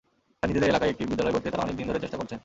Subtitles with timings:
[0.39, 2.39] তাই নিজেদের এলাকায় একটি বিদ্যালয় গড়তে তাঁরা অনেক দিন ধরে চেষ্টা করছেন।